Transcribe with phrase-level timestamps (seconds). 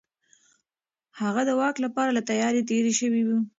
[1.19, 3.29] هغه د واک لپاره له تيارۍ تېر شوی و.